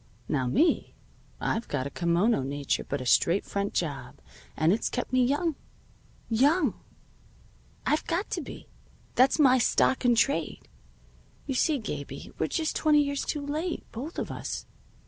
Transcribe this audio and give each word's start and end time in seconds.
Now 0.27 0.47
me, 0.47 0.95
I've 1.39 1.67
got 1.67 1.85
a 1.85 1.91
kimono 1.91 2.41
nature 2.43 2.83
but 2.83 3.01
a 3.01 3.05
straight 3.05 3.45
front 3.45 3.75
job, 3.75 4.15
and 4.57 4.73
it's 4.73 4.89
kept 4.89 5.13
me 5.13 5.23
young. 5.23 5.53
Young! 6.27 6.73
I've 7.85 8.07
got 8.07 8.27
to 8.31 8.41
be. 8.41 8.67
That's 9.13 9.37
my 9.37 9.59
stock 9.59 10.03
in 10.03 10.15
trade. 10.15 10.67
You 11.45 11.53
see, 11.53 11.77
Gabie, 11.79 12.31
we're 12.39 12.47
just 12.47 12.75
twenty 12.75 13.03
years 13.03 13.31
late, 13.35 13.85
both 13.91 14.17
of 14.17 14.31
us. 14.31 14.65